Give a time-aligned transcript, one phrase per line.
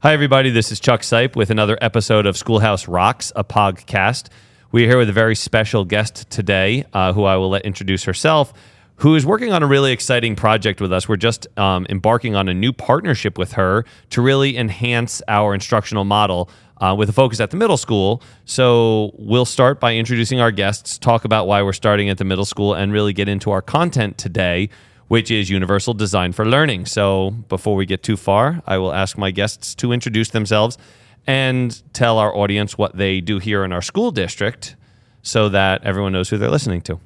[0.00, 0.50] Hi, everybody.
[0.50, 4.28] This is Chuck Seipp with another episode of Schoolhouse Rocks, a podcast.
[4.70, 8.04] We are here with a very special guest today, uh, who I will let introduce
[8.04, 8.52] herself,
[8.98, 11.08] who is working on a really exciting project with us.
[11.08, 16.04] We're just um, embarking on a new partnership with her to really enhance our instructional
[16.04, 16.48] model
[16.80, 18.22] uh, with a focus at the middle school.
[18.44, 22.44] So we'll start by introducing our guests, talk about why we're starting at the middle
[22.44, 24.70] school, and really get into our content today
[25.08, 26.86] which is Universal Design for Learning.
[26.86, 30.78] So before we get too far, I will ask my guests to introduce themselves
[31.26, 34.76] and tell our audience what they do here in our school district
[35.22, 37.00] so that everyone knows who they're listening to.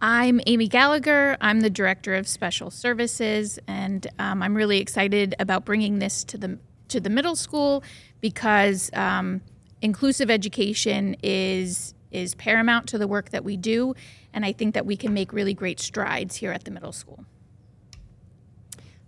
[0.00, 1.36] I'm Amy Gallagher.
[1.40, 6.36] I'm the Director of Special Services, and um, I'm really excited about bringing this to
[6.36, 6.58] the
[6.88, 7.82] to the middle school
[8.20, 9.40] because um,
[9.80, 13.94] inclusive education is is paramount to the work that we do,
[14.34, 17.24] and I think that we can make really great strides here at the middle school.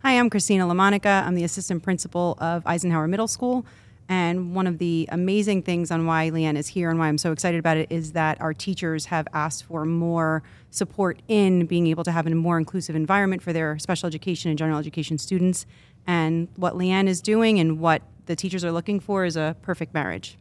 [0.02, 1.26] Hi, I'm Christina LaMonica.
[1.26, 3.66] I'm the assistant principal of Eisenhower Middle School.
[4.08, 7.32] And one of the amazing things on why LeeAnn is here and why I'm so
[7.32, 12.04] excited about it is that our teachers have asked for more support in being able
[12.04, 15.66] to have a more inclusive environment for their special education and general education students.
[16.06, 19.92] And what LeeAnn is doing and what the teachers are looking for is a perfect
[19.92, 20.38] marriage.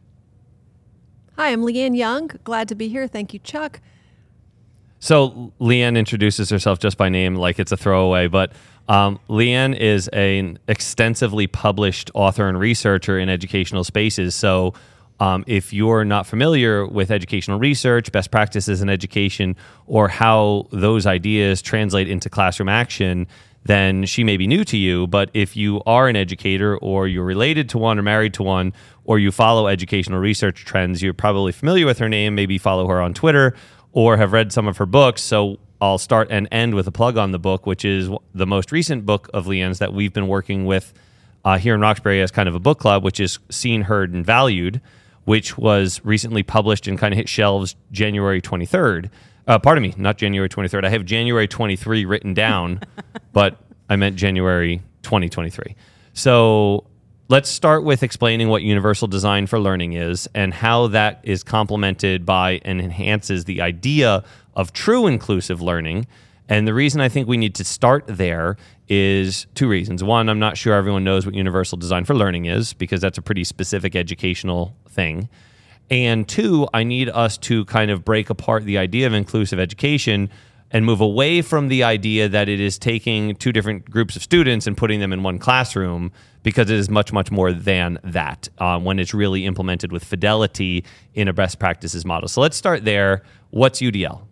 [1.36, 2.30] Hi, I'm LeeAnn Jung.
[2.44, 3.08] Glad to be here.
[3.08, 3.80] Thank you, Chuck.
[4.98, 8.52] So LeeAnn introduces herself just by name, like it's a throwaway, but
[8.88, 14.34] um, LeeAnn is an extensively published author and researcher in educational spaces.
[14.34, 14.74] So
[15.18, 21.06] um, if you're not familiar with educational research, best practices in education, or how those
[21.06, 23.26] ideas translate into classroom action,
[23.64, 25.06] then she may be new to you.
[25.08, 28.72] But if you are an educator, or you're related to one, or married to one,
[29.04, 32.34] or you follow educational research trends, you're probably familiar with her name.
[32.34, 33.56] Maybe follow her on Twitter
[33.96, 35.22] or have read some of her books.
[35.22, 38.70] So I'll start and end with a plug on the book, which is the most
[38.70, 40.92] recent book of LeeAnn's that we've been working with
[41.46, 44.24] uh, here in Roxbury as kind of a book club, which is Seen, Heard, and
[44.24, 44.82] Valued,
[45.24, 49.08] which was recently published and kind of hit shelves January 23rd.
[49.46, 50.84] Uh, pardon me, not January 23rd.
[50.84, 52.82] I have January 23 written down,
[53.32, 53.56] but
[53.88, 55.74] I meant January 2023.
[56.12, 56.84] So
[57.28, 62.24] let's start with explaining what universal design for learning is and how that is complemented
[62.24, 64.22] by and enhances the idea
[64.54, 66.06] of true inclusive learning.
[66.48, 68.56] And the reason I think we need to start there
[68.88, 70.04] is two reasons.
[70.04, 73.22] One, I'm not sure everyone knows what universal design for learning is because that's a
[73.22, 75.28] pretty specific educational thing.
[75.90, 80.30] And two, I need us to kind of break apart the idea of inclusive education
[80.70, 84.66] and move away from the idea that it is taking two different groups of students
[84.66, 86.10] and putting them in one classroom
[86.42, 90.84] because it is much, much more than that um, when it's really implemented with fidelity
[91.14, 92.28] in a best practices model.
[92.28, 93.22] So let's start there.
[93.50, 94.22] What's UDL?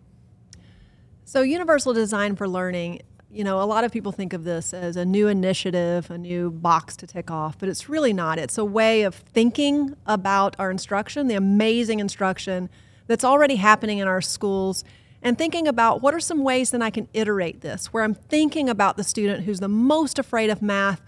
[1.23, 4.95] So, Universal Design for Learning, you know, a lot of people think of this as
[4.95, 8.37] a new initiative, a new box to tick off, but it's really not.
[8.39, 12.69] It's a way of thinking about our instruction, the amazing instruction
[13.07, 14.83] that's already happening in our schools
[15.25, 18.69] and thinking about what are some ways that I can iterate this, where I'm thinking
[18.69, 21.01] about the student who's the most afraid of math,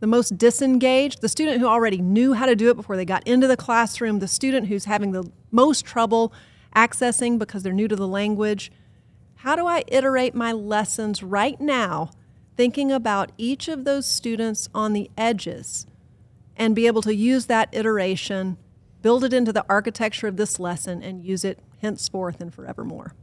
[0.00, 3.24] the most disengaged, the student who already knew how to do it before they got
[3.28, 6.32] into the classroom, the student who's having the most trouble
[6.74, 8.72] accessing because they're new to the language.
[9.36, 12.10] How do I iterate my lessons right now,
[12.56, 15.86] thinking about each of those students on the edges
[16.56, 18.56] and be able to use that iteration,
[19.00, 23.14] build it into the architecture of this lesson, and use it henceforth and forevermore?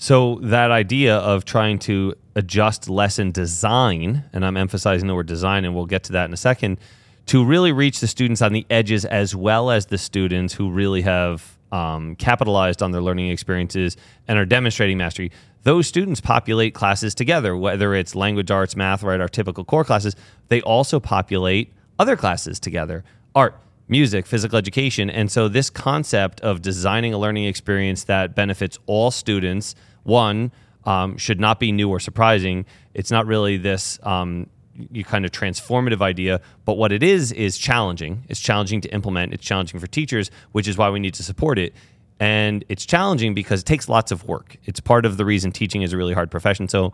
[0.00, 5.64] So that idea of trying to adjust lesson design, and I'm emphasizing the word design,
[5.64, 6.78] and we'll get to that in a second,
[7.26, 11.02] to really reach the students on the edges as well as the students who really
[11.02, 13.96] have um, capitalized on their learning experiences
[14.28, 15.32] and are demonstrating mastery.
[15.64, 20.14] Those students populate classes together, whether it's language arts, math, right, our typical core classes.
[20.46, 23.02] They also populate other classes together,
[23.34, 25.10] art, music, physical education.
[25.10, 29.74] And so, this concept of designing a learning experience that benefits all students
[30.08, 30.50] one
[30.84, 32.66] um, should not be new or surprising.
[32.94, 34.48] It's not really this um,
[34.90, 38.24] you kind of transformative idea, but what it is is challenging.
[38.28, 39.34] It's challenging to implement.
[39.34, 41.74] It's challenging for teachers, which is why we need to support it.
[42.20, 44.56] And it's challenging because it takes lots of work.
[44.64, 46.68] It's part of the reason teaching is a really hard profession.
[46.68, 46.92] So,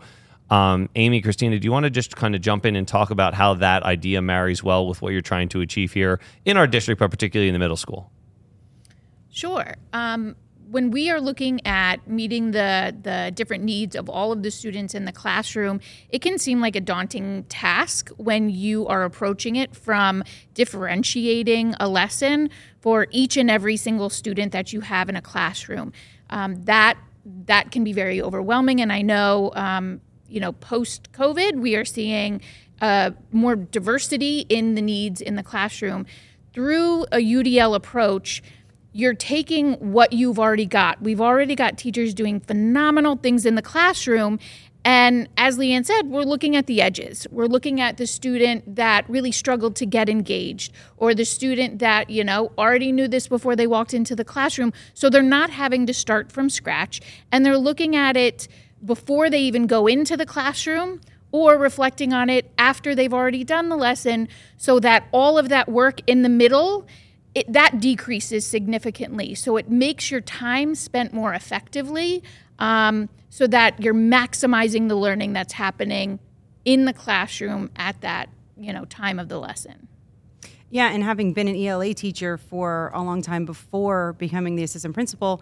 [0.51, 3.33] um, Amy, Christina, do you want to just kind of jump in and talk about
[3.33, 6.99] how that idea marries well with what you're trying to achieve here in our district,
[6.99, 8.11] but particularly in the middle school?
[9.31, 9.73] Sure.
[9.93, 10.35] Um,
[10.69, 14.93] when we are looking at meeting the the different needs of all of the students
[14.95, 15.79] in the classroom,
[16.09, 20.23] it can seem like a daunting task when you are approaching it from
[20.53, 25.93] differentiating a lesson for each and every single student that you have in a classroom.
[26.29, 26.97] Um, that
[27.45, 29.51] that can be very overwhelming, and I know.
[29.55, 32.41] Um, you know, post COVID, we are seeing
[32.81, 36.05] uh, more diversity in the needs in the classroom
[36.51, 38.41] through a UDL approach
[38.95, 41.01] you're taking what you've already got.
[41.01, 44.39] We've already got teachers doing phenomenal things in the classroom.
[44.85, 47.27] And as LeeAnn said, we're looking at the edges.
[47.29, 52.09] We're looking at the student that really struggled to get engaged, or the student that,
[52.09, 54.71] you know, already knew this before they walked into the classroom.
[54.93, 57.01] So they're not having to start from scratch.
[57.33, 58.47] And they're looking at it
[58.85, 61.01] before they even go into the classroom
[61.33, 65.67] or reflecting on it after they've already done the lesson so that all of that
[65.67, 66.87] work in the middle
[67.35, 69.35] it, that decreases significantly.
[69.35, 72.23] So it makes your time spent more effectively
[72.57, 76.19] um, so that you're maximizing the learning that's happening
[76.63, 79.87] in the classroom at that you know time of the lesson.
[80.69, 84.93] Yeah, and having been an ELA teacher for a long time before becoming the assistant
[84.93, 85.41] principal,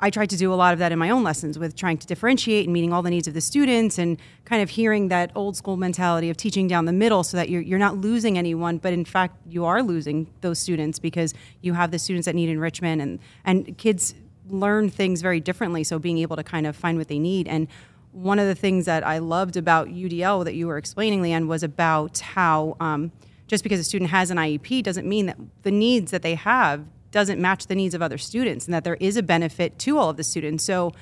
[0.00, 2.06] I tried to do a lot of that in my own lessons with trying to
[2.06, 5.56] differentiate and meeting all the needs of the students and kind of hearing that old
[5.56, 8.92] school mentality of teaching down the middle so that you're, you're not losing anyone, but
[8.92, 13.02] in fact, you are losing those students because you have the students that need enrichment
[13.02, 14.14] and, and kids
[14.48, 15.82] learn things very differently.
[15.82, 17.48] So being able to kind of find what they need.
[17.48, 17.66] And
[18.12, 21.62] one of the things that I loved about UDL that you were explaining, LeeAnn, was
[21.62, 23.10] about how um,
[23.48, 26.84] just because a student has an IEP doesn't mean that the needs that they have
[27.10, 30.10] doesn't match the needs of other students and that there is a benefit to all
[30.10, 30.64] of the students.
[30.64, 30.92] So,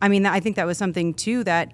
[0.00, 1.72] I mean, I think that was something too that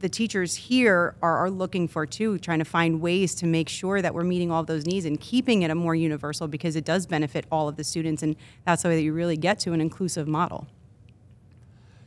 [0.00, 4.02] the teachers here are, are looking for too, trying to find ways to make sure
[4.02, 6.84] that we're meeting all of those needs and keeping it a more universal because it
[6.84, 8.22] does benefit all of the students.
[8.22, 10.66] And that's the way that you really get to an inclusive model.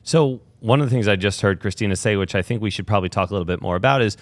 [0.03, 2.87] So, one of the things I just heard Christina say, which I think we should
[2.87, 4.17] probably talk a little bit more about, is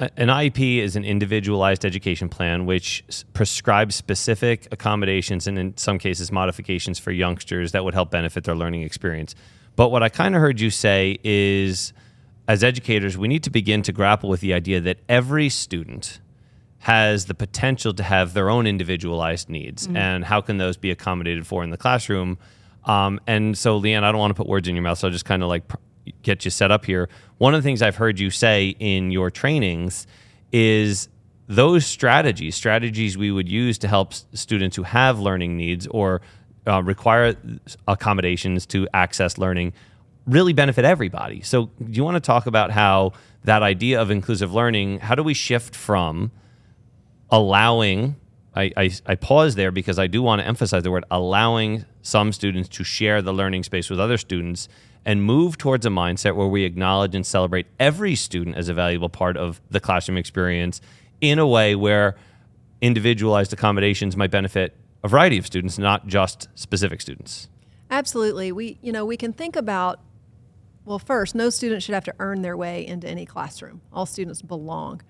[0.00, 6.32] an IEP is an individualized education plan which prescribes specific accommodations and, in some cases,
[6.32, 9.34] modifications for youngsters that would help benefit their learning experience.
[9.76, 11.92] But what I kind of heard you say is,
[12.48, 16.20] as educators, we need to begin to grapple with the idea that every student
[16.80, 19.96] has the potential to have their own individualized needs, mm-hmm.
[19.96, 22.36] and how can those be accommodated for in the classroom?
[22.84, 25.12] Um, and so, LeeAnn, I don't want to put words in your mouth, so I'll
[25.12, 25.76] just kind of like pr-
[26.22, 27.08] get you set up here.
[27.44, 30.06] One of the things I've heard you say in your trainings
[30.50, 31.10] is
[31.46, 36.22] those strategies, strategies we would use to help students who have learning needs or
[36.66, 37.36] uh, require
[37.86, 39.74] accommodations to access learning,
[40.26, 41.42] really benefit everybody.
[41.42, 43.12] So, do you want to talk about how
[43.44, 46.32] that idea of inclusive learning, how do we shift from
[47.30, 48.16] allowing,
[48.54, 52.32] I, I, I pause there because I do want to emphasize the word allowing some
[52.32, 54.68] students to share the learning space with other students
[55.04, 59.08] and move towards a mindset where we acknowledge and celebrate every student as a valuable
[59.08, 60.80] part of the classroom experience
[61.20, 62.16] in a way where
[62.80, 67.48] individualized accommodations might benefit a variety of students, not just specific students.
[67.90, 68.52] Absolutely.
[68.52, 70.00] We, you know, we can think about
[70.84, 73.80] well, first, no student should have to earn their way into any classroom.
[73.92, 75.00] All students belong.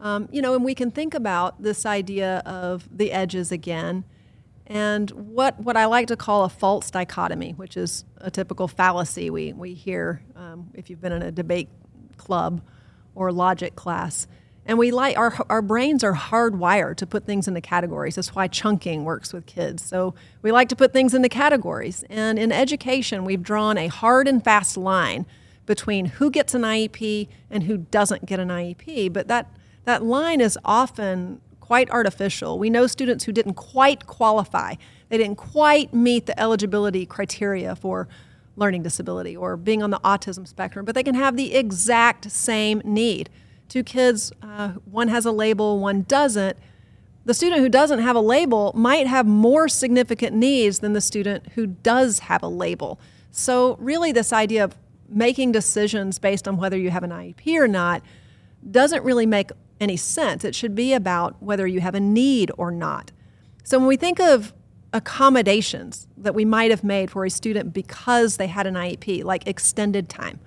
[0.00, 4.04] Um, you know, and we can think about this idea of the edges again
[4.66, 9.28] and what, what I like to call a false dichotomy, which is a typical fallacy
[9.28, 11.68] we, we hear um, if you've been in a debate
[12.16, 12.62] club
[13.14, 14.26] or logic class.
[14.66, 18.14] And we like our, our brains are hardwired to put things into categories.
[18.14, 19.84] That's why chunking works with kids.
[19.84, 22.02] So we like to put things into categories.
[22.08, 25.26] And in education, we've drawn a hard and fast line
[25.66, 29.12] between who gets an IEP and who doesn't get an IEP.
[29.12, 29.50] But that,
[29.84, 32.58] that line is often quite artificial.
[32.58, 34.74] We know students who didn't quite qualify,
[35.08, 38.08] they didn't quite meet the eligibility criteria for
[38.56, 42.80] learning disability or being on the autism spectrum, but they can have the exact same
[42.84, 43.28] need.
[43.68, 46.56] Two kids, uh, one has a label, one doesn't.
[47.24, 51.52] The student who doesn't have a label might have more significant needs than the student
[51.54, 53.00] who does have a label.
[53.30, 54.76] So, really, this idea of
[55.08, 58.02] making decisions based on whether you have an IEP or not
[58.70, 59.50] doesn't really make
[59.80, 60.44] any sense.
[60.44, 63.12] It should be about whether you have a need or not.
[63.64, 64.52] So when we think of
[64.92, 69.46] accommodations that we might have made for a student because they had an IEP, like
[69.46, 70.38] extended time,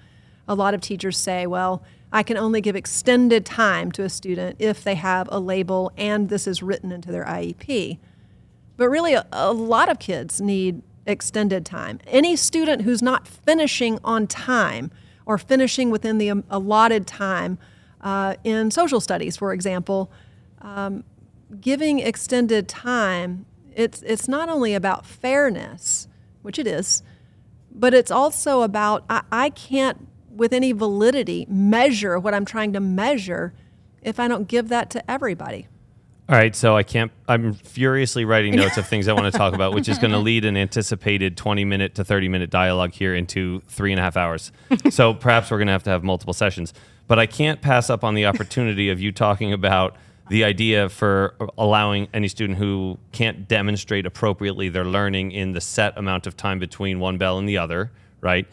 [0.48, 4.56] a lot of teachers say, well, I can only give extended time to a student
[4.60, 8.00] if they have a label and this is written into their IEP.
[8.78, 12.00] But really, a, a lot of kids need extended time.
[12.08, 14.92] Any student who's not finishing on time
[15.26, 17.58] or finishing within the allotted time
[18.08, 20.10] uh, in social studies, for example,
[20.62, 21.04] um,
[21.60, 23.46] giving extended time,
[23.76, 26.08] it's, it's not only about fairness,
[26.42, 27.04] which it is,
[27.70, 32.80] but it's also about I, I can't, with any validity, measure what I'm trying to
[32.80, 33.54] measure
[34.02, 35.68] if I don't give that to everybody.
[36.30, 37.10] All right, so I can't.
[37.30, 40.18] I'm furiously writing notes of things I want to talk about, which is going to
[40.18, 44.18] lead an anticipated 20 minute to 30 minute dialogue here into three and a half
[44.18, 44.52] hours.
[44.90, 46.74] so perhaps we're going to have to have multiple sessions.
[47.08, 49.96] But I can't pass up on the opportunity of you talking about
[50.30, 55.98] the idea for allowing any student who can't demonstrate appropriately their learning in the set
[55.98, 58.46] amount of time between one bell and the other, right?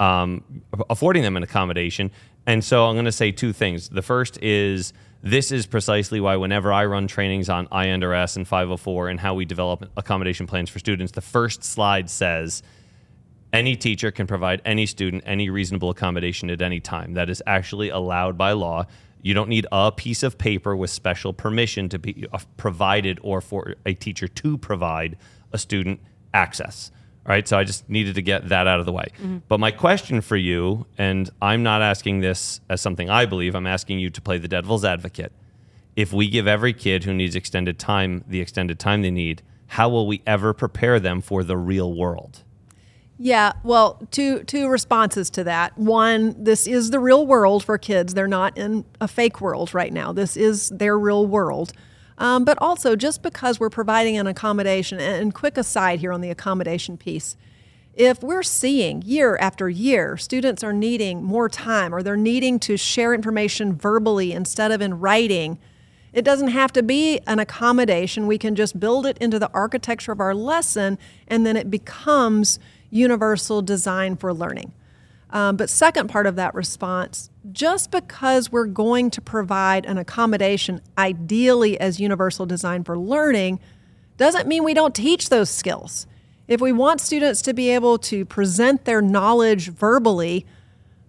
[0.00, 0.42] Um,
[0.88, 2.10] affording them an accommodation.
[2.44, 3.90] And so I'm going to say two things.
[3.90, 9.08] The first is this is precisely why whenever I run trainings on I&RS and 504
[9.08, 12.62] and how we develop accommodation plans for students, the first slide says
[13.52, 17.14] any teacher can provide any student any reasonable accommodation at any time.
[17.14, 18.86] That is actually allowed by law.
[19.22, 23.42] You don't need a piece of paper with special permission to be uh, provided or
[23.42, 25.18] for a teacher to provide
[25.52, 26.00] a student
[26.32, 26.90] access.
[27.26, 29.08] All right, so I just needed to get that out of the way.
[29.18, 29.38] Mm-hmm.
[29.46, 33.66] But my question for you, and I'm not asking this as something I believe, I'm
[33.66, 35.32] asking you to play the devil's advocate.
[35.96, 39.88] If we give every kid who needs extended time the extended time they need, how
[39.88, 42.42] will we ever prepare them for the real world?
[43.22, 45.76] Yeah, well, two two responses to that.
[45.76, 48.14] One, this is the real world for kids.
[48.14, 50.10] They're not in a fake world right now.
[50.10, 51.74] This is their real world.
[52.20, 56.28] Um, but also, just because we're providing an accommodation, and quick aside here on the
[56.28, 57.34] accommodation piece,
[57.94, 62.76] if we're seeing year after year students are needing more time or they're needing to
[62.76, 65.58] share information verbally instead of in writing,
[66.12, 68.26] it doesn't have to be an accommodation.
[68.26, 72.58] We can just build it into the architecture of our lesson, and then it becomes
[72.90, 74.72] universal design for learning.
[75.30, 80.80] Um, but, second part of that response, just because we're going to provide an accommodation
[80.98, 83.60] ideally as universal design for learning,
[84.16, 86.06] doesn't mean we don't teach those skills.
[86.46, 90.44] If we want students to be able to present their knowledge verbally,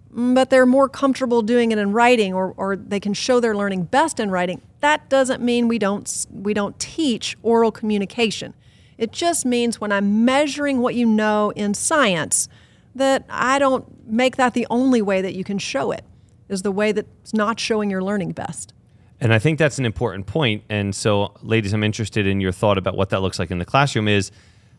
[0.10, 3.84] but they're more comfortable doing it in writing or, or they can show their learning
[3.84, 8.54] best in writing, that doesn't mean we don't, we don't teach oral communication.
[8.98, 12.48] It just means when I'm measuring what you know in science,
[12.94, 16.04] that I don't make that the only way that you can show it,
[16.52, 18.74] is the way that's not showing your learning best.
[19.20, 20.64] And I think that's an important point.
[20.70, 23.66] And so, ladies, I'm interested in your thought about what that looks like in the
[23.66, 24.32] classroom is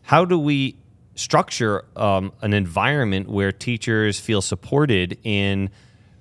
[0.03, 0.77] how do we
[1.15, 5.69] structure um, an environment where teachers feel supported in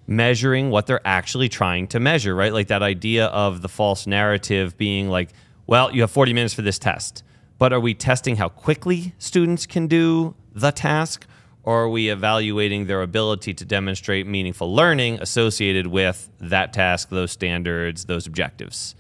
[0.07, 2.53] measuring what they're actually trying to measure, right?
[2.53, 5.31] Like that idea of the false narrative being like,
[5.67, 7.25] well, you have 40 minutes for this test.
[7.59, 11.27] But are we testing how quickly students can do the task?
[11.65, 17.31] Or are we evaluating their ability to demonstrate meaningful learning associated with that task, those
[17.31, 18.95] standards, those objectives?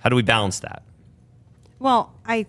[0.00, 0.82] How do we balance that?
[1.78, 2.46] Well, I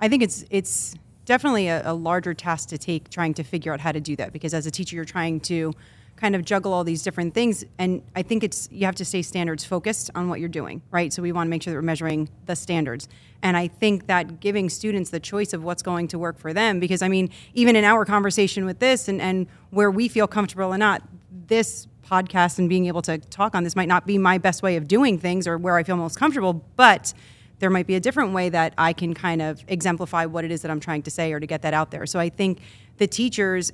[0.00, 0.94] I think it's it's
[1.24, 4.32] definitely a, a larger task to take trying to figure out how to do that
[4.32, 5.72] because as a teacher you're trying to
[6.16, 7.64] kind of juggle all these different things.
[7.78, 11.12] And I think it's you have to stay standards focused on what you're doing, right?
[11.12, 13.08] So we want to make sure that we're measuring the standards.
[13.42, 16.80] And I think that giving students the choice of what's going to work for them,
[16.80, 20.72] because I mean, even in our conversation with this and, and where we feel comfortable
[20.72, 21.02] or not,
[21.48, 24.76] this podcast and being able to talk on this might not be my best way
[24.76, 27.12] of doing things or where I feel most comfortable, but
[27.58, 30.62] there might be a different way that I can kind of exemplify what it is
[30.62, 32.06] that I'm trying to say or to get that out there.
[32.06, 32.60] So I think
[32.98, 33.72] the teachers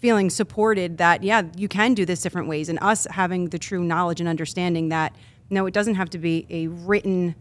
[0.00, 2.68] feeling supported that yeah you can do this different ways.
[2.68, 5.14] And us having the true knowledge and understanding that
[5.50, 7.34] no it doesn't have to be a written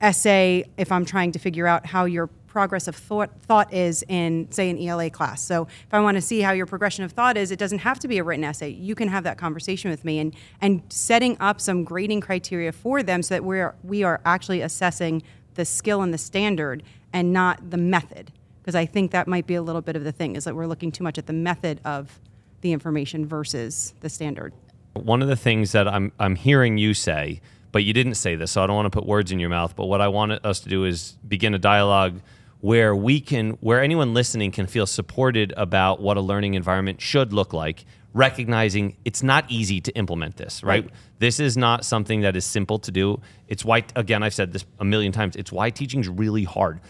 [0.00, 4.50] essay if i'm trying to figure out how your progress of thought thought is in
[4.50, 5.42] say an ela class.
[5.42, 7.98] So if i want to see how your progression of thought is it doesn't have
[7.98, 8.70] to be a written essay.
[8.70, 13.02] You can have that conversation with me and and setting up some grading criteria for
[13.02, 15.22] them so that we're we are actually assessing
[15.54, 18.32] the skill and the standard and not the method
[18.66, 20.66] because I think that might be a little bit of the thing is that we're
[20.66, 22.18] looking too much at the method of
[22.62, 24.52] the information versus the standard.
[24.94, 28.50] One of the things that I'm I'm hearing you say, but you didn't say this,
[28.50, 30.60] so I don't want to put words in your mouth, but what I want us
[30.60, 32.20] to do is begin a dialogue
[32.60, 37.32] where we can where anyone listening can feel supported about what a learning environment should
[37.32, 40.84] look like recognizing it's not easy to implement this right?
[40.84, 40.92] right?
[41.18, 44.64] this is not something that is simple to do it's why again i've said this
[44.78, 46.80] a million times it's why teaching is really hard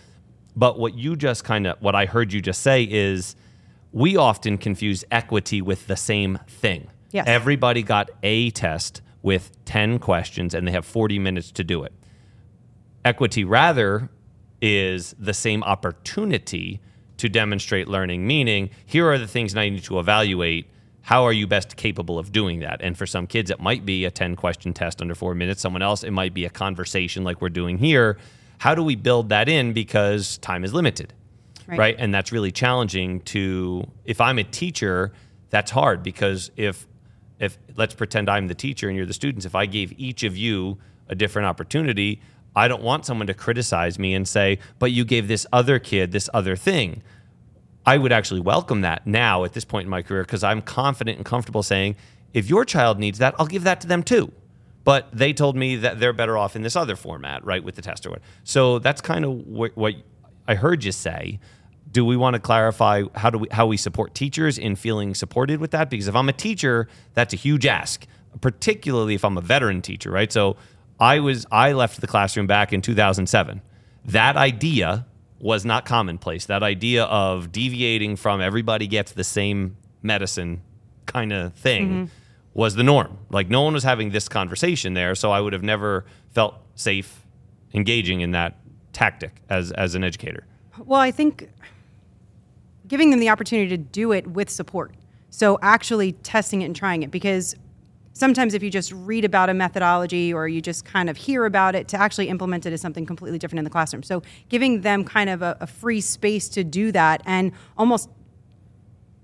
[0.56, 3.36] but what you just kind of, what I heard you just say is
[3.92, 6.88] we often confuse equity with the same thing.
[7.12, 7.26] Yes.
[7.28, 11.92] Everybody got a test with 10 questions and they have 40 minutes to do it.
[13.04, 14.08] Equity, rather,
[14.62, 16.80] is the same opportunity
[17.18, 20.68] to demonstrate learning, meaning, here are the things I need to evaluate.
[21.02, 22.80] How are you best capable of doing that?
[22.82, 25.60] And for some kids, it might be a 10 question test under four minutes.
[25.60, 28.18] Someone else, it might be a conversation like we're doing here
[28.58, 31.12] how do we build that in because time is limited?
[31.66, 31.78] Right.
[31.78, 31.96] right.
[31.98, 35.12] And that's really challenging to if I'm a teacher,
[35.50, 36.86] that's hard because if
[37.38, 40.36] if let's pretend I'm the teacher and you're the students, if I gave each of
[40.36, 42.20] you a different opportunity,
[42.54, 46.12] I don't want someone to criticize me and say, but you gave this other kid
[46.12, 47.02] this other thing.
[47.84, 51.18] I would actually welcome that now at this point in my career because I'm confident
[51.18, 51.96] and comfortable saying,
[52.32, 54.32] if your child needs that, I'll give that to them too.
[54.86, 57.82] But they told me that they're better off in this other format, right, with the
[57.82, 58.22] test or what.
[58.44, 59.94] So that's kind of wh- what
[60.46, 61.40] I heard you say.
[61.90, 65.58] Do we want to clarify how do we how we support teachers in feeling supported
[65.58, 65.90] with that?
[65.90, 68.06] Because if I'm a teacher, that's a huge ask,
[68.40, 70.30] particularly if I'm a veteran teacher, right?
[70.30, 70.56] So
[71.00, 73.62] I was I left the classroom back in 2007.
[74.04, 75.04] That idea
[75.40, 76.46] was not commonplace.
[76.46, 80.62] That idea of deviating from everybody gets the same medicine
[81.06, 82.04] kind of thing mm-hmm.
[82.56, 83.18] Was the norm.
[83.28, 87.26] Like no one was having this conversation there, so I would have never felt safe
[87.74, 88.56] engaging in that
[88.94, 90.44] tactic as as an educator.
[90.78, 91.50] Well, I think
[92.88, 94.94] giving them the opportunity to do it with support.
[95.28, 97.54] So actually testing it and trying it because
[98.14, 101.74] sometimes if you just read about a methodology or you just kind of hear about
[101.74, 105.04] it to actually implement it is something completely different in the classroom so giving them
[105.04, 108.08] kind of a, a, free space to do that and almost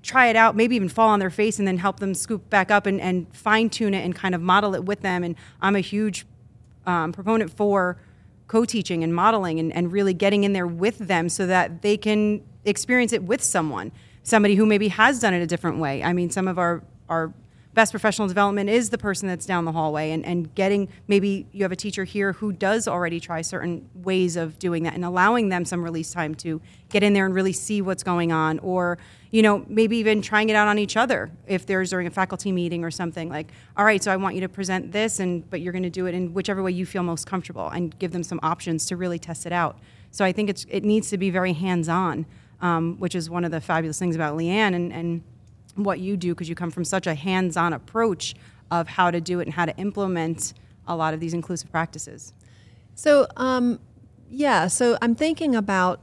[0.03, 2.71] try it out maybe even fall on their face and then help them scoop back
[2.71, 5.25] up and, and fine tune it and kind of model it with them.
[5.25, 6.27] And i'm a huge
[6.87, 7.99] um, proponent for
[8.49, 12.43] co-teaching and modeling and, and really getting in there with them so that they can
[12.65, 13.93] experience it with someone
[14.25, 16.03] somebody who maybe has done it a different way.
[16.03, 17.33] I mean some of our our
[17.75, 21.63] best professional development is the person that's down the hallway and, and getting maybe you
[21.63, 25.49] have a teacher here who does already try certain ways of doing that and allowing
[25.49, 26.61] them some release time to
[26.91, 28.99] get in there and really see what's going on or
[29.31, 32.53] you know maybe even trying it out on each other if there's during a faculty
[32.53, 35.61] meeting or something like all right so i want you to present this and but
[35.61, 38.23] you're going to do it in whichever way you feel most comfortable and give them
[38.23, 39.79] some options to really test it out.
[40.11, 42.27] So i think it's it needs to be very hands-on
[42.61, 45.23] um, which is one of the fabulous things about LeeAnn and, and
[45.75, 48.35] what you do because you come from such a hands-on approach
[48.71, 50.55] of how to do it and how to implement
[50.87, 52.33] a lot of these inclusive practices.
[52.95, 53.81] So, um,
[54.31, 56.01] yeah, so I'm thinking about,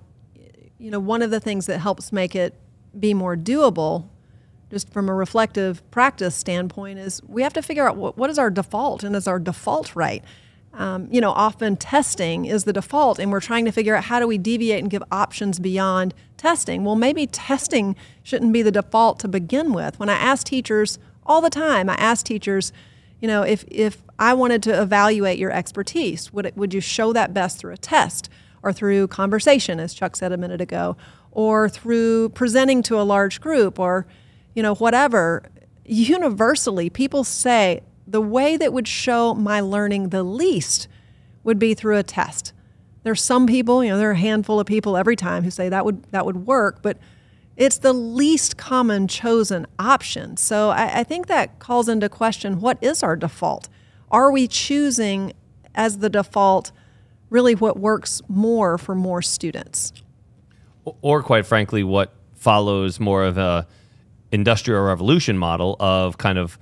[0.77, 2.53] you know, one of the things that helps make it
[2.97, 4.07] be more doable,
[4.71, 8.39] just from a reflective practice standpoint, is we have to figure out what, what is
[8.39, 10.23] our default and is our default right
[10.73, 14.19] um, you know, often testing is the default, and we're trying to figure out how
[14.19, 16.83] do we deviate and give options beyond testing.
[16.83, 19.99] Well, maybe testing shouldn't be the default to begin with.
[19.99, 22.71] When I ask teachers all the time, I ask teachers,
[23.19, 27.13] you know, if if I wanted to evaluate your expertise, would it, would you show
[27.13, 28.29] that best through a test
[28.61, 30.95] or through conversation, as Chuck said a minute ago,
[31.31, 34.05] or through presenting to a large group, or
[34.53, 35.43] you know, whatever?
[35.85, 40.87] Universally, people say the way that would show my learning the least
[41.43, 42.53] would be through a test.
[43.03, 45.69] There's some people, you know, there are a handful of people every time who say
[45.69, 46.97] that would that would work, but
[47.55, 50.37] it's the least common chosen option.
[50.37, 53.69] So I, I think that calls into question what is our default?
[54.11, 55.33] Are we choosing
[55.75, 56.71] as the default
[57.29, 59.93] really what works more for more students?
[61.01, 63.67] Or quite frankly, what follows more of a
[64.31, 66.57] industrial revolution model of kind of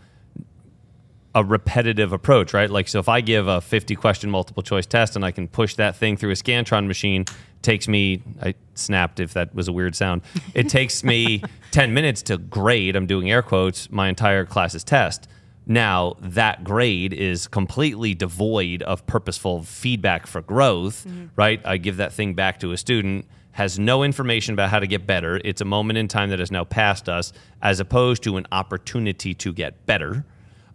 [1.37, 2.67] a repetitive approach, right?
[2.67, 5.75] Like, so if I give a 50 question multiple choice test and I can push
[5.75, 7.25] that thing through a Scantron machine,
[7.61, 10.23] takes me, I snapped if that was a weird sound.
[10.55, 15.27] It takes me 10 minutes to grade, I'm doing air quotes, my entire class's test.
[15.67, 21.27] Now, that grade is completely devoid of purposeful feedback for growth, mm-hmm.
[21.35, 21.61] right?
[21.63, 25.05] I give that thing back to a student, has no information about how to get
[25.05, 25.39] better.
[25.45, 29.35] It's a moment in time that has now passed us, as opposed to an opportunity
[29.35, 30.25] to get better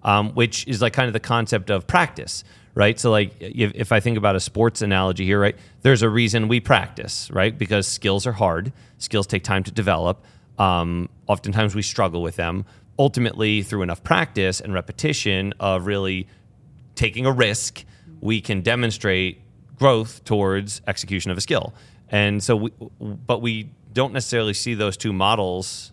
[0.04, 2.98] um, which is like kind of the concept of practice, right?
[2.98, 6.48] So, like, if, if I think about a sports analogy here, right, there's a reason
[6.48, 7.56] we practice, right?
[7.56, 10.24] Because skills are hard, skills take time to develop.
[10.58, 12.64] Um, oftentimes we struggle with them.
[12.98, 16.28] Ultimately, through enough practice and repetition of really
[16.94, 17.84] taking a risk,
[18.20, 19.40] we can demonstrate
[19.76, 21.74] growth towards execution of a skill.
[22.08, 25.92] And so, we, but we don't necessarily see those two models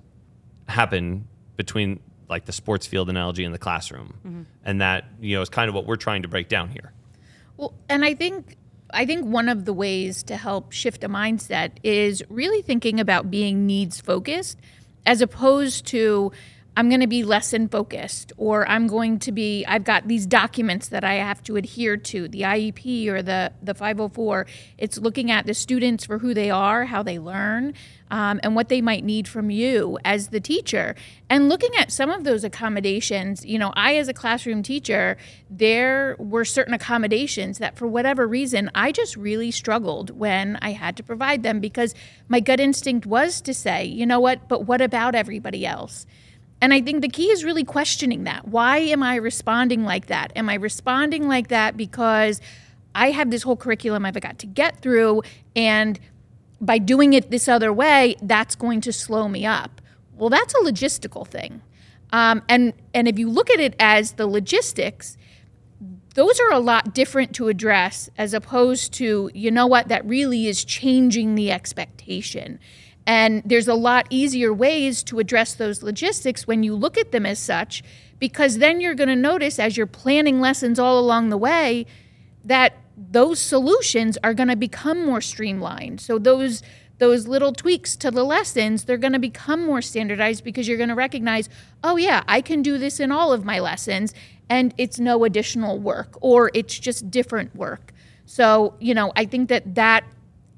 [0.68, 4.42] happen between like the sports field analogy in the classroom, mm-hmm.
[4.64, 6.94] and that you know is kind of what we're trying to break down here.
[7.58, 8.56] Well, and I think
[8.92, 13.30] I think one of the ways to help shift a mindset is really thinking about
[13.30, 14.58] being needs focused
[15.06, 16.32] as opposed to
[16.80, 20.88] I'm going to be lesson focused, or I'm going to be, I've got these documents
[20.88, 24.46] that I have to adhere to, the IEP or the, the 504.
[24.78, 27.74] It's looking at the students for who they are, how they learn,
[28.10, 30.96] um, and what they might need from you as the teacher.
[31.30, 35.18] And looking at some of those accommodations, you know, I, as a classroom teacher,
[35.50, 40.96] there were certain accommodations that for whatever reason, I just really struggled when I had
[40.96, 41.94] to provide them because
[42.30, 46.06] my gut instinct was to say, you know what, but what about everybody else?
[46.62, 48.48] And I think the key is really questioning that.
[48.48, 50.34] Why am I responding like that?
[50.36, 52.42] Am I responding like that because
[52.94, 55.22] I have this whole curriculum I've got to get through,
[55.56, 56.00] and
[56.60, 59.82] by doing it this other way, that's going to slow me up?
[60.18, 61.62] Well, that's a logistical thing.
[62.12, 65.18] Um, and and if you look at it as the logistics,
[66.16, 70.48] those are a lot different to address as opposed to you know what that really
[70.48, 72.60] is changing the expectation.
[73.10, 77.26] And there's a lot easier ways to address those logistics when you look at them
[77.26, 77.84] as such,
[78.20, 81.88] because then you're going to notice as you're planning lessons all along the way
[82.46, 86.00] that those solutions are going to become more streamlined.
[86.00, 86.62] So those
[87.00, 90.90] those little tweaks to the lessons, they're going to become more standardized because you're going
[90.90, 91.50] to recognize,
[91.84, 94.14] oh, yeah, I can do this in all of my lessons,
[94.50, 97.92] and it's no additional work or it's just different work.
[98.28, 100.04] So, you know, I think that that,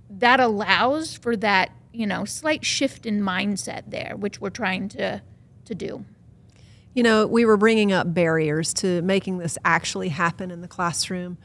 [0.09, 5.21] that allows for that, you know, slight shift in mindset there, which we're trying to,
[5.65, 6.05] to do.
[6.93, 11.37] You know, we were bringing up barriers to making this actually happen in the classroom.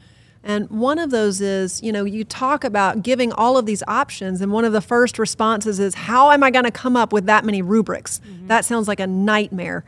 [0.43, 4.39] And one of those is, you know, you talk about giving all of these options,
[4.41, 7.25] and one of the first responses is, How am I going to come up with
[7.25, 8.19] that many rubrics?
[8.19, 8.47] Mm-hmm.
[8.47, 9.83] That sounds like a nightmare.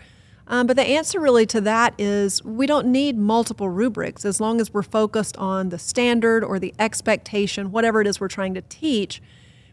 [0.48, 4.60] Um, but the answer really to that is we don't need multiple rubrics as long
[4.60, 8.62] as we're focused on the standard or the expectation, whatever it is we're trying to
[8.62, 9.22] teach.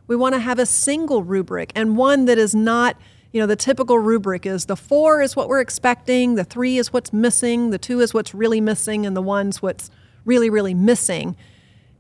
[0.07, 2.97] We want to have a single rubric and one that is not,
[3.33, 6.93] you know, the typical rubric is the four is what we're expecting, the three is
[6.93, 9.91] what's missing, the two is what's really missing, and the one's what's
[10.25, 11.37] really, really missing.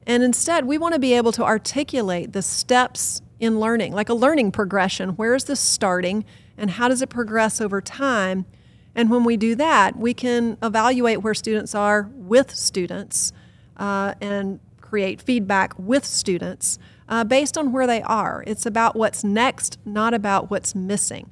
[0.07, 4.14] And instead, we want to be able to articulate the steps in learning, like a
[4.14, 5.11] learning progression.
[5.11, 6.25] Where is this starting
[6.57, 8.47] and how does it progress over time?
[8.95, 13.33] And when we do that, we can evaluate where students are with students
[13.77, 18.42] uh, and create feedback with students uh, based on where they are.
[18.47, 21.31] It's about what's next, not about what's missing.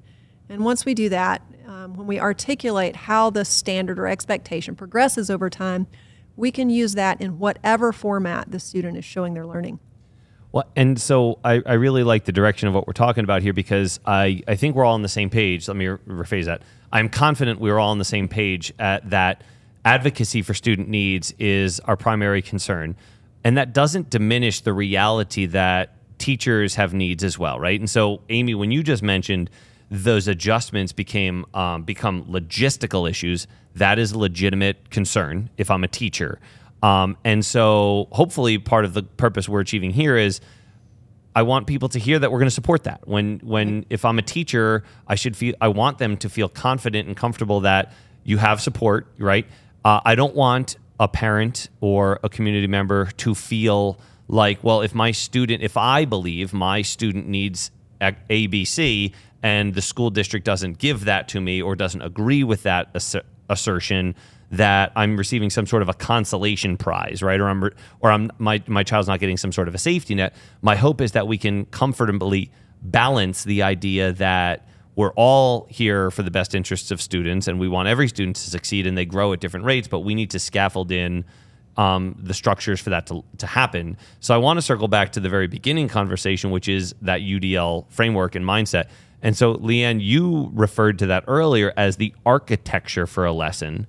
[0.48, 5.30] And once we do that, um, when we articulate how the standard or expectation progresses
[5.30, 5.86] over time,
[6.36, 9.78] we can use that in whatever format the student is showing their learning.
[10.52, 13.52] Well, and so I, I really like the direction of what we're talking about here
[13.52, 15.66] because I, I think we're all on the same page.
[15.66, 16.62] Let me rephrase that.
[16.92, 19.42] I'm confident we're all on the same page at that
[19.84, 22.94] advocacy for student needs is our primary concern.
[23.44, 27.78] And that doesn't diminish the reality that teachers have needs as well, right?
[27.78, 29.50] And so, Amy, when you just mentioned
[29.90, 35.88] those adjustments became um, become logistical issues, that is a legitimate concern if I'm a
[35.88, 36.40] teacher.
[36.82, 40.40] Um, and so hopefully part of the purpose we're achieving here is
[41.36, 43.06] I want people to hear that we're going to support that.
[43.08, 47.08] When when if I'm a teacher, I should feel I want them to feel confident
[47.08, 49.46] and comfortable that you have support, right?
[49.84, 54.94] Uh, I don't want a parent or a community member to feel like, well, if
[54.94, 61.04] my student, if I believe my student needs ABC and the school district doesn't give
[61.04, 62.94] that to me or doesn't agree with that
[63.48, 64.14] assertion
[64.50, 67.40] that I'm receiving some sort of a consolation prize, right?
[67.40, 70.34] Or I'm or I'm my my child's not getting some sort of a safety net.
[70.62, 72.50] My hope is that we can comfortably
[72.82, 77.68] balance the idea that we're all here for the best interests of students and we
[77.68, 80.38] want every student to succeed and they grow at different rates, but we need to
[80.38, 81.24] scaffold in
[81.76, 83.96] um, the structures for that to, to happen.
[84.20, 87.90] So I want to circle back to the very beginning conversation, which is that UDL
[87.90, 88.88] framework and mindset.
[89.22, 93.86] And so, LeeAnn, you referred to that earlier as the architecture for a lesson.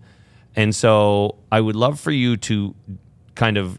[0.56, 2.74] And so, I would love for you to
[3.36, 3.78] kind of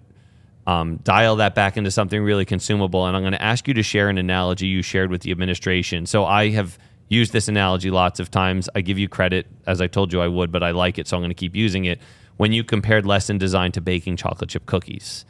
[0.67, 3.07] um, dial that back into something really consumable.
[3.07, 6.05] And I'm going to ask you to share an analogy you shared with the administration.
[6.05, 6.79] So, I have
[7.09, 8.69] used this analogy lots of times.
[8.75, 11.17] I give you credit, as I told you I would, but I like it, so
[11.17, 12.01] I'm going to keep using it.
[12.37, 15.25] When you compared lesson design to baking chocolate chip cookies,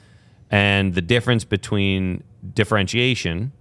[0.50, 2.22] and the difference between
[2.54, 3.52] differentiation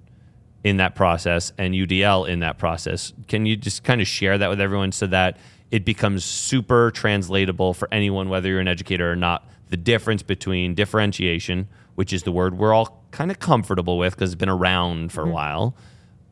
[0.65, 3.13] in that process and UDL in that process.
[3.27, 5.37] Can you just kind of share that with everyone so that
[5.69, 9.47] it becomes super translatable for anyone, whether you're an educator or not?
[9.69, 14.31] The difference between differentiation, which is the word we're all kind of comfortable with because
[14.31, 15.29] it's been around for mm-hmm.
[15.29, 15.77] a while,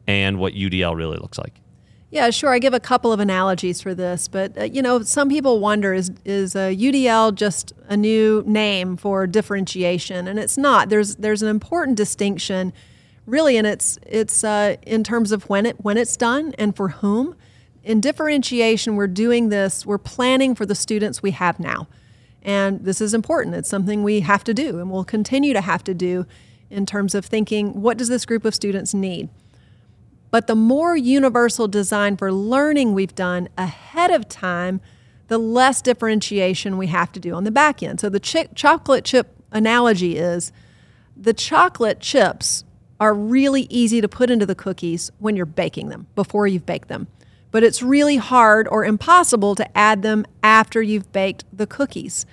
[0.08, 1.54] and what UDL really looks like.
[2.14, 2.52] Yeah, sure.
[2.52, 5.96] I give a couple of analogies for this, but uh, you know, some people wonder
[5.96, 10.90] is is uh, UDL just a new name for differentiation, and it's not.
[10.90, 12.72] There's there's an important distinction
[13.26, 16.90] really, and it's it's uh, in terms of when it when it's done and for
[16.90, 17.36] whom.
[17.84, 19.84] In differentiation, we're doing this.
[19.84, 21.88] We're planning for the students we have now,
[22.44, 23.56] and this is important.
[23.56, 26.28] It's something we have to do, and we'll continue to have to do
[26.70, 29.30] in terms of thinking what does this group of students need.
[30.34, 34.82] But the more universal design for learning we've done ahead of time,
[35.28, 38.00] the less differentiation we have to do on the back end.
[38.00, 40.52] So the ch- chocolate chip analogy is
[41.16, 42.64] the chocolate chips
[43.00, 46.88] are really easy to put into the cookies when you're baking them, before you've baked
[46.88, 47.06] them.
[47.52, 52.26] but it's really hard or impossible to add them after you've baked the cookies.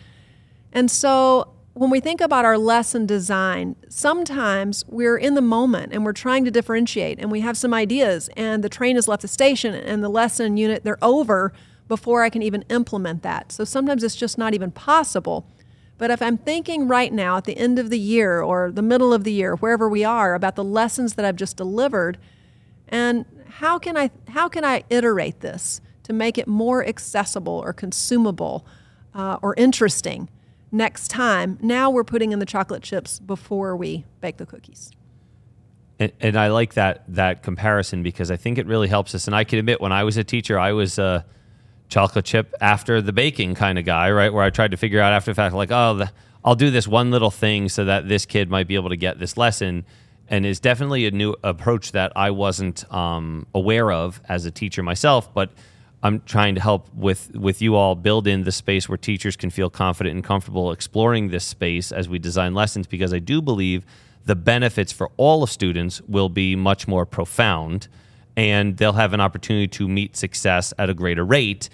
[0.73, 6.05] And so when we think about our lesson design, sometimes we're in the moment and
[6.05, 9.29] we're trying to differentiate and we have some ideas and the train has left the
[9.29, 11.55] station and the lesson unit they're over
[11.89, 13.51] before I can even implement that.
[13.51, 15.47] So sometimes it's just not even possible.
[15.97, 19.15] But if I'm thinking right now at the end of the year or the middle
[19.15, 22.19] of the year, wherever we are, about the lessons that I've just delivered,
[22.89, 27.73] and how can I how can I iterate this to make it more accessible or
[27.73, 28.67] consumable
[29.15, 30.29] uh, or interesting?
[30.73, 31.59] Next time.
[31.61, 34.91] Now we're putting in the chocolate chips before we bake the cookies.
[35.99, 39.27] And, and, I like that that comparison because I think it really helps us.
[39.27, 41.27] And I can admit, when I was a teacher, I was a
[41.91, 44.33] chocolate chip after the baking kind of guy, right?
[44.33, 46.89] Where I tried to figure out after the fact, like, oh, the, I'll do this
[46.89, 49.85] one little thing so that this kid might be able to get this lesson.
[50.29, 54.81] And is definitely a new approach that I wasn't um, aware of as a teacher
[54.81, 55.51] myself, but
[56.03, 59.51] I'm trying to help with with you all build in the space where teachers can
[59.51, 63.85] feel confident and comfortable exploring this space as we design lessons because I do believe
[64.25, 67.89] the benefits for all of students will be much more profound
[68.37, 71.69] and they'll have an opportunity to meet success at a greater rate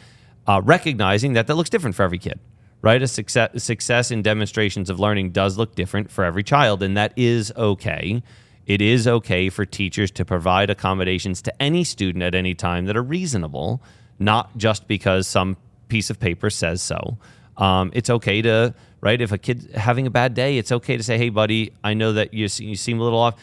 [0.47, 2.41] uh, recognizing that that looks different for every kid
[2.83, 3.03] right?
[3.03, 7.12] A success success in demonstrations of learning does look different for every child and that
[7.17, 8.23] is okay.
[8.67, 12.97] It is okay for teachers to provide accommodations to any student at any time that
[12.97, 13.83] are reasonable
[14.18, 15.57] not just because some
[15.88, 17.18] piece of paper says so.
[17.57, 21.02] Um, it's okay to right if a kid having a bad day, it's okay to
[21.02, 23.35] say, "Hey, buddy, I know that you you seem a little off.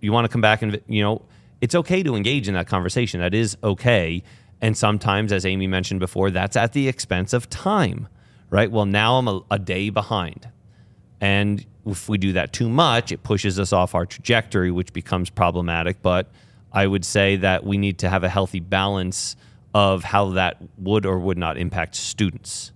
[0.00, 1.22] You want to come back and you know."
[1.60, 3.20] It's okay to engage in that conversation.
[3.20, 4.24] That is okay.
[4.60, 8.08] And sometimes, as Amy mentioned before, that's at the expense of time,
[8.50, 8.68] right?
[8.68, 10.48] Well, now I'm a, a day behind.
[11.20, 15.30] And if we do that too much, it pushes us off our trajectory, which becomes
[15.30, 16.02] problematic.
[16.02, 16.30] But
[16.72, 19.36] I would say that we need to have a healthy balance
[19.74, 22.72] of how that would or would not impact students.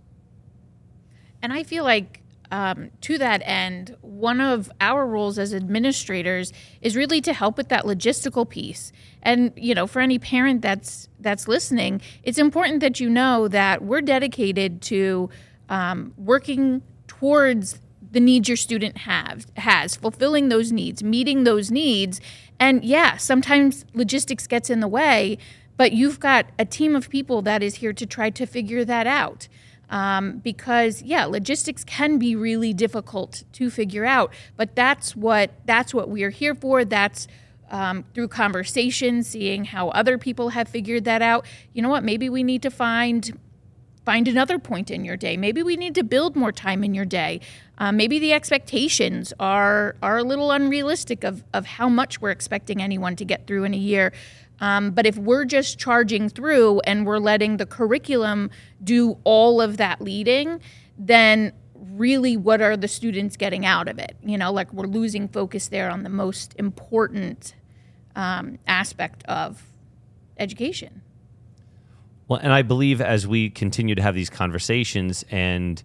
[1.42, 6.96] And I feel like um, to that end, one of our roles as administrators is
[6.96, 8.92] really to help with that logistical piece.
[9.22, 13.82] And you know, for any parent that's that's listening, it's important that you know that
[13.82, 15.28] we're dedicated to
[15.68, 17.80] um, working towards
[18.12, 22.20] the needs your student have has, fulfilling those needs, meeting those needs.
[22.61, 25.38] And yeah, sometimes logistics gets in the way,
[25.76, 29.06] but you've got a team of people that is here to try to figure that
[29.06, 29.48] out.
[29.88, 35.94] Um, because yeah, logistics can be really difficult to figure out, but that's what that's
[35.94, 36.84] what we are here for.
[36.84, 37.28] That's
[37.70, 41.46] um, through conversation, seeing how other people have figured that out.
[41.72, 42.04] You know what?
[42.04, 43.38] Maybe we need to find
[44.04, 45.36] find another point in your day.
[45.36, 47.40] Maybe we need to build more time in your day.
[47.78, 52.80] Uh, maybe the expectations are are a little unrealistic of of how much we're expecting
[52.80, 54.12] anyone to get through in a year.
[54.61, 58.51] Um, but if we're just charging through and we're letting the curriculum
[58.83, 60.61] do all of that leading,
[60.99, 64.16] then really what are the students getting out of it?
[64.23, 67.55] You know, like we're losing focus there on the most important
[68.14, 69.62] um, aspect of
[70.38, 71.03] education.
[72.29, 75.83] Well, and I believe as we continue to have these conversations and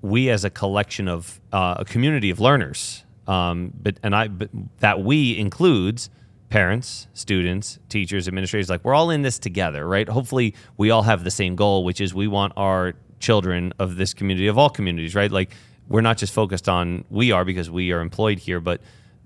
[0.00, 4.50] we as a collection of uh, a community of learners, um, but and I but
[4.78, 6.08] that we includes
[6.48, 10.08] parents, students, teachers, administrators, like we're all in this together, right?
[10.08, 14.14] Hopefully, we all have the same goal, which is we want our children of this
[14.14, 15.30] community, of all communities, right?
[15.30, 15.50] Like
[15.88, 18.80] we're not just focused on we are because we are employed here, but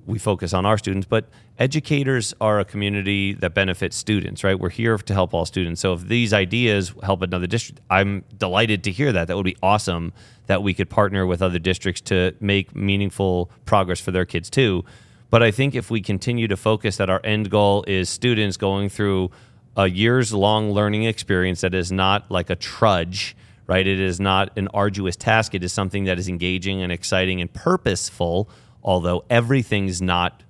[0.06, 1.06] we focus on our students.
[1.06, 1.26] But
[1.58, 4.58] educators are a community that benefits students, right?
[4.58, 5.80] We're here to help all students.
[5.80, 9.28] So if these ideas help another district, I'm delighted to hear that.
[9.28, 10.12] That would be awesome
[10.46, 14.84] that we could partner with other districts to make meaningful progress for their kids too.
[15.30, 18.88] But I think if we continue to focus that our end goal is students going
[18.88, 19.30] through
[19.76, 23.86] a years long learning experience that is not like a trudge, right?
[23.86, 25.54] It is not an arduous task.
[25.54, 28.50] It is something that is engaging and exciting and purposeful,
[28.82, 30.42] although everything's not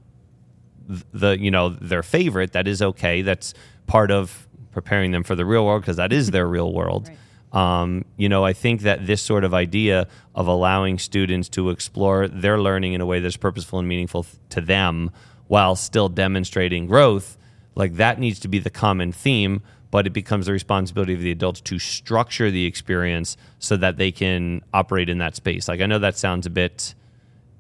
[1.12, 3.55] the you know their favorite that is okay that's
[3.87, 7.16] part of preparing them for the real world because that is their real world right.
[7.53, 12.29] Um, you know, I think that this sort of idea of allowing students to explore
[12.29, 15.11] their learning in a way that's purposeful and meaningful to them
[15.49, 17.37] while still demonstrating growth,
[17.75, 21.33] like that needs to be the common theme, but it becomes the responsibility of the
[21.33, 25.67] adults to structure the experience so that they can operate in that space.
[25.67, 26.95] Like I know that sounds a bit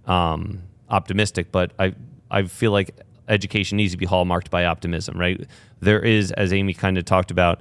[0.06, 1.94] um, optimistic, but I
[2.30, 5.46] I feel like education needs to be hallmarked by optimism, right?
[5.80, 7.60] There is, as Amy kind of talked about,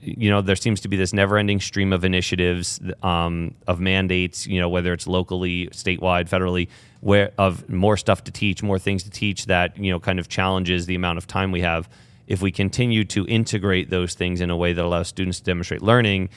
[0.00, 4.46] you know, there seems to be this never-ending stream of initiatives, um, of mandates.
[4.46, 6.68] You know, whether it's locally, statewide, federally,
[7.00, 10.28] where of more stuff to teach, more things to teach that you know kind of
[10.28, 11.88] challenges the amount of time we have.
[12.26, 15.82] if we continue to integrate those things in a way that allows students to demonstrate
[15.82, 16.28] learning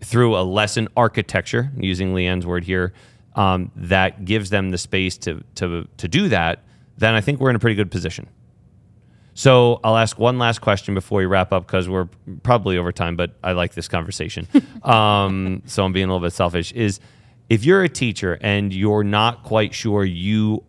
[0.00, 2.92] through a lesson architecture, using LeeAnn's word here,
[3.34, 6.60] um, that gives them the space to, to, to do that,
[6.98, 8.28] then I think we're in a pretty good position.
[9.34, 12.08] So I'll ask one last question before we wrap up because we're
[12.42, 14.46] probably over time, but I like this conversation.
[14.82, 16.72] um, so I'm being a little bit selfish.
[16.72, 17.00] Is
[17.48, 20.64] if you're a teacher and you're not quite sure you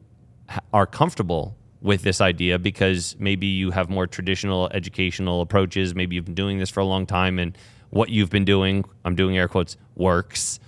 [0.73, 6.25] are comfortable with this idea because maybe you have more traditional educational approaches, maybe you've
[6.25, 7.57] been doing this for a long time and
[7.89, 10.59] what you've been doing, I'm doing air quotes, works.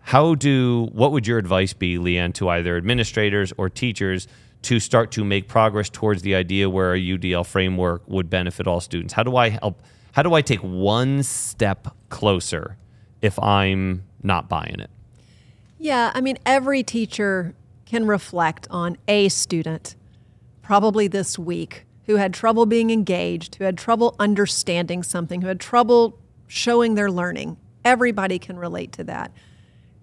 [0.00, 4.28] How do what would your advice be, LeeAnn, to either administrators or teachers
[4.62, 8.80] to start to make progress towards the idea where a UDL framework would benefit all
[8.80, 9.14] students?
[9.14, 9.82] How do I help?
[10.12, 12.76] How do I take one step closer
[13.22, 14.90] if I'm not buying it?
[15.78, 17.54] Yeah, I mean, every teacher
[17.86, 19.96] can reflect on a student,
[20.62, 25.60] probably this week, who had trouble being engaged, who had trouble understanding something, who had
[25.60, 27.56] trouble showing their learning.
[27.84, 29.32] Everybody can relate to that.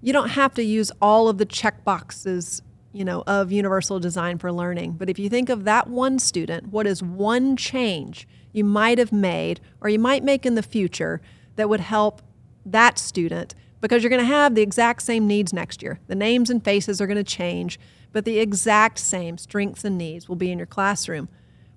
[0.02, 2.62] You don't have to use all of the check boxes
[2.98, 4.94] you know, of universal design for learning.
[4.94, 9.12] But if you think of that one student, what is one change you might have
[9.12, 11.22] made or you might make in the future
[11.58, 12.24] that would help
[12.66, 16.00] that student because you're going to have the exact same needs next year.
[16.08, 17.80] The names and faces are going to change,
[18.12, 21.30] but the exact same strengths and needs will be in your classroom.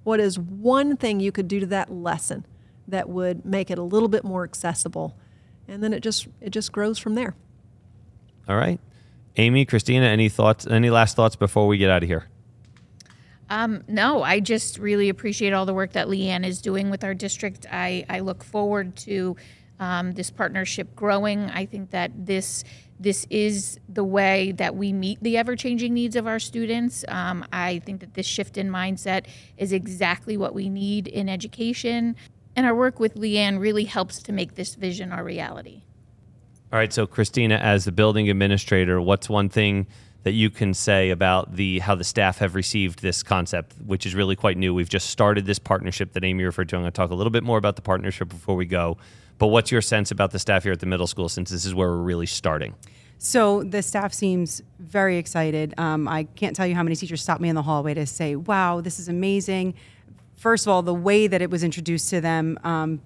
[0.03, 2.47] What is one thing you could do to that lesson
[2.89, 5.19] that would make it a little bit more accessible?
[5.69, 7.35] And then it just it just grows from there.
[8.49, 8.81] All right.
[9.41, 10.67] Amy, Christina, any thoughts?
[10.67, 12.29] Any last thoughts before we get out of here?
[13.49, 17.15] Um, no, I just really appreciate all the work that LeeAnn is doing with our
[17.15, 17.65] district.
[17.73, 19.37] I, I look forward to
[19.79, 21.49] um, this partnership growing.
[21.51, 22.65] I think that this
[23.01, 27.03] this is the way that we meet the ever changing needs of our students.
[27.09, 29.25] Um, I think that this shift in mindset
[29.57, 32.15] is exactly what we need in education.
[32.57, 35.81] And our work with LeeAnn really helps to make this vision our reality.
[36.73, 39.89] All right, so Christina, as the building administrator, what's one thing
[40.23, 44.15] that you can say about the how the staff have received this concept, which is
[44.15, 44.73] really quite new?
[44.73, 46.77] We've just started this partnership that Amy referred to.
[46.77, 48.99] I'm going to talk a little bit more about the partnership before we go.
[49.39, 51.75] But what's your sense about the staff here at the middle school since this is
[51.75, 52.77] where we're really starting?
[53.19, 55.75] So the staff seems very excited.
[55.77, 58.37] Um, I can't tell you how many teachers stopped me in the hallway to say,
[58.37, 59.75] "Wow, this is amazing."
[60.37, 63.01] First of all, the way that it was introduced to them, um,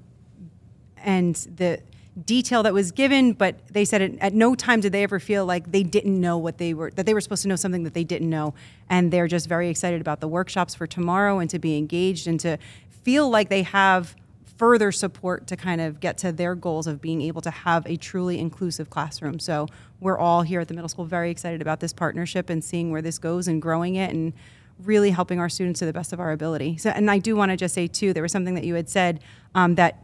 [0.98, 1.80] and the
[2.24, 5.44] detail that was given, but they said it, at no time did they ever feel
[5.44, 7.94] like they didn't know what they were, that they were supposed to know something that
[7.94, 8.54] they didn't know.
[8.88, 12.38] And they're just very excited about the workshops for tomorrow and to be engaged and
[12.40, 12.58] to
[13.02, 14.14] feel like they have
[14.56, 17.96] further support to kind of get to their goals of being able to have a
[17.96, 19.40] truly inclusive classroom.
[19.40, 19.66] So
[19.98, 23.02] we're all here at the middle school very excited about this partnership and seeing where
[23.02, 24.32] this goes and growing it and
[24.78, 26.76] really helping our students to the best of our ability.
[26.78, 28.88] So, and I do want to just say too, there was something that you had
[28.88, 29.20] said
[29.54, 29.98] um, that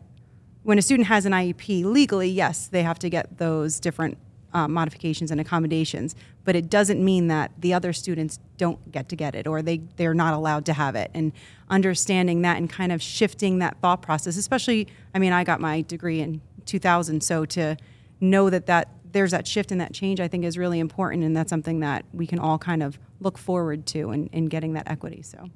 [0.62, 4.18] when a student has an IEP legally, yes, they have to get those different
[4.52, 9.16] uh, modifications and accommodations, but it doesn't mean that the other students don't get to
[9.16, 11.10] get it or they, they're not allowed to have it.
[11.14, 11.32] And
[11.68, 15.82] understanding that and kind of shifting that thought process, especially, I mean, I got my
[15.82, 17.76] degree in 2000, so to
[18.20, 21.24] know that, that there's that shift and that change, I think is really important.
[21.24, 24.74] And that's something that we can all kind of look forward to in, in getting
[24.74, 25.22] that equity.
[25.22, 25.48] So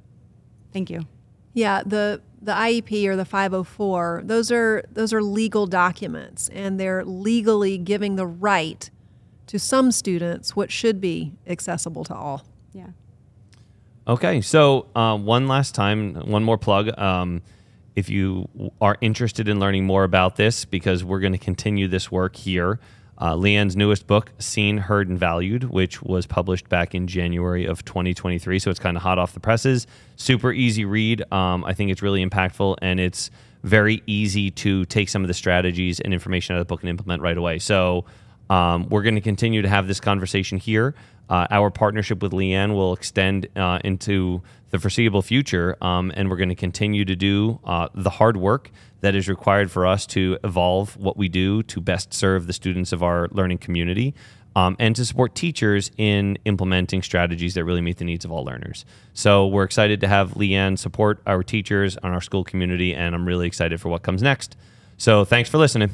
[0.72, 1.06] thank you.
[1.54, 7.04] Yeah, the the IEP or the 504, those are those are legal documents and they're
[7.04, 8.90] legally giving the right
[9.46, 12.44] to some students what should be accessible to all.
[12.72, 12.88] Yeah.
[14.06, 16.96] Okay, so uh, one last time, one more plug.
[16.98, 17.40] Um,
[17.96, 18.48] if you
[18.80, 22.80] are interested in learning more about this, because we're going to continue this work here,
[23.18, 27.85] uh, LeeAnn's newest book, Seen, Heard, and Valued, which was published back in January of
[27.85, 28.59] 2023.
[28.59, 29.87] So it's kind of hot off the presses.
[30.16, 31.22] Super easy read.
[31.33, 33.31] Um, I think it's really impactful and it's
[33.62, 36.90] very easy to take some of the strategies and information out of the book and
[36.90, 37.59] implement right away.
[37.59, 38.05] So
[38.50, 40.94] um, we're going to continue to have this conversation here.
[41.31, 46.37] Uh, our partnership with LeeAnn will extend uh, into the foreseeable future, um, and we're
[46.37, 48.70] going to continue to do uh, the hard work
[49.04, 52.90] that is required for us to evolve what we do to best serve the students
[52.90, 54.14] of our learning community.
[54.56, 58.44] Um, and to support teachers in implementing strategies that really meet the needs of all
[58.44, 58.84] learners.
[59.12, 63.26] So we're excited to have LeeAnn support our teachers and our school community, and I'm
[63.26, 64.56] really excited for what comes next.
[64.96, 65.90] So thanks for listening.